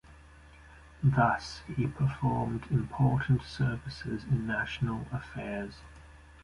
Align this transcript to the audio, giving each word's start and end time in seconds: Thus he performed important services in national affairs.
Thus 1.03 1.61
he 1.77 1.85
performed 1.85 2.65
important 2.71 3.43
services 3.43 4.23
in 4.23 4.47
national 4.47 5.05
affairs. 5.11 5.81